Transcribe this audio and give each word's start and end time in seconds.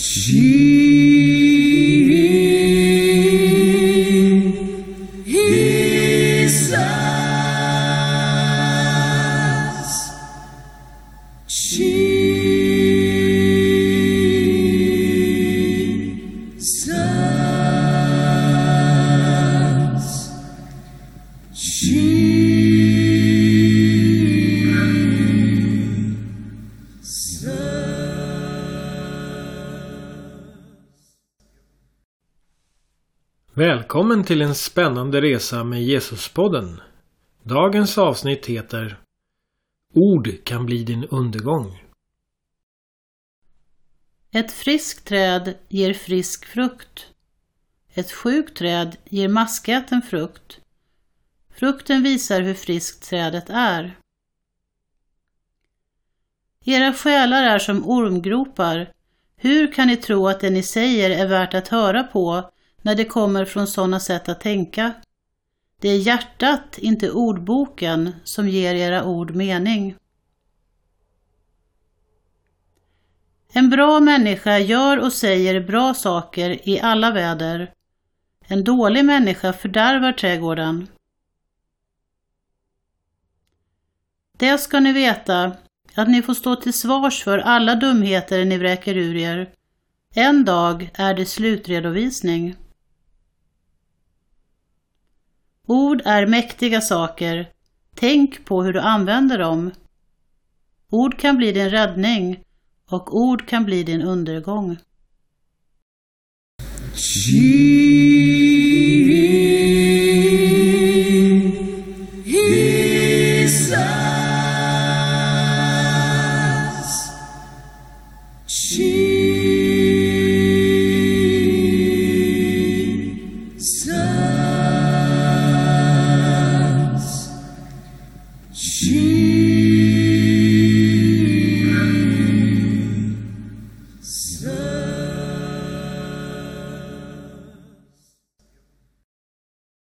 Jesus. 0.00 0.40
Välkommen 33.54 34.24
till 34.24 34.42
en 34.42 34.54
spännande 34.54 35.20
resa 35.20 35.64
med 35.64 35.82
Jesuspodden. 35.82 36.80
Dagens 37.42 37.98
avsnitt 37.98 38.46
heter 38.46 39.00
Ord 39.94 40.44
kan 40.44 40.66
bli 40.66 40.84
din 40.84 41.04
undergång. 41.04 41.82
Ett 44.32 44.52
friskt 44.52 45.06
träd 45.06 45.54
ger 45.68 45.94
frisk 45.94 46.44
frukt. 46.44 47.06
Ett 47.94 48.12
sjukt 48.12 48.56
träd 48.56 48.96
ger 49.04 49.28
maskäten 49.28 50.02
frukt. 50.02 50.60
Frukten 51.54 52.02
visar 52.02 52.40
hur 52.40 52.54
friskt 52.54 53.08
trädet 53.08 53.50
är. 53.50 53.96
Era 56.64 56.92
själar 56.92 57.42
är 57.42 57.58
som 57.58 57.88
ormgropar. 57.88 58.92
Hur 59.36 59.72
kan 59.72 59.86
ni 59.86 59.96
tro 59.96 60.28
att 60.28 60.40
det 60.40 60.50
ni 60.50 60.62
säger 60.62 61.10
är 61.10 61.28
värt 61.28 61.54
att 61.54 61.68
höra 61.68 62.04
på 62.04 62.50
när 62.82 62.94
det 62.94 63.04
kommer 63.04 63.44
från 63.44 63.66
sådana 63.66 64.00
sätt 64.00 64.28
att 64.28 64.40
tänka? 64.40 64.92
Det 65.80 65.88
är 65.88 65.98
hjärtat, 65.98 66.78
inte 66.78 67.10
ordboken, 67.10 68.12
som 68.24 68.48
ger 68.48 68.74
era 68.74 69.04
ord 69.04 69.34
mening. 69.34 69.94
En 73.52 73.70
bra 73.70 74.00
människa 74.00 74.58
gör 74.58 74.98
och 74.98 75.12
säger 75.12 75.60
bra 75.60 75.94
saker 75.94 76.68
i 76.68 76.80
alla 76.80 77.10
väder. 77.10 77.72
En 78.46 78.64
dålig 78.64 79.04
människa 79.04 79.52
fördärvar 79.52 80.12
trädgården. 80.12 80.88
Det 84.38 84.58
ska 84.58 84.80
ni 84.80 84.92
veta, 84.92 85.52
att 85.94 86.08
ni 86.08 86.22
får 86.22 86.34
stå 86.34 86.56
till 86.56 86.72
svars 86.72 87.24
för 87.24 87.38
alla 87.38 87.74
dumheter 87.74 88.44
ni 88.44 88.58
vräker 88.58 88.96
ur 88.96 89.16
er. 89.16 89.50
En 90.14 90.44
dag 90.44 90.90
är 90.94 91.14
det 91.14 91.26
slutredovisning. 91.26 92.56
Ord 95.72 96.02
är 96.04 96.26
mäktiga 96.26 96.80
saker. 96.80 97.48
Tänk 97.94 98.44
på 98.44 98.62
hur 98.62 98.72
du 98.72 98.80
använder 98.80 99.38
dem. 99.38 99.70
Ord 100.90 101.18
kan 101.18 101.36
bli 101.36 101.52
din 101.52 101.70
räddning 101.70 102.40
och 102.90 103.16
ord 103.16 103.48
kan 103.48 103.64
bli 103.64 103.82
din 103.82 104.02
undergång. 104.02 104.76
Jesus. 106.94 107.70